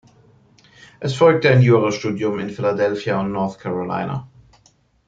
Es 0.99 1.13
folgte 1.13 1.51
ein 1.51 1.61
Jurastudium 1.61 2.39
in 2.39 2.49
Philadelphia 2.49 3.21
und 3.21 3.31
North 3.33 3.59
Carolina. 3.59 4.27